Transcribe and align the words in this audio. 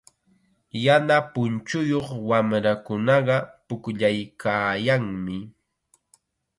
Yana 0.83 1.17
punchuyuq 1.31 2.07
wamrakunaqa 2.29 3.35
pukllaykaayanmi. 3.67 5.35